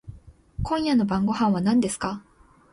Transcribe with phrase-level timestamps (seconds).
[0.63, 2.23] 今夜の晩御飯は何ですか？